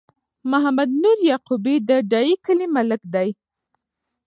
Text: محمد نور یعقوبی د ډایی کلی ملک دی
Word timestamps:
محمد 0.51 0.89
نور 1.03 1.17
یعقوبی 1.31 1.75
د 1.89 1.91
ډایی 2.11 2.35
کلی 2.45 2.67
ملک 2.75 3.01
دی 3.13 3.29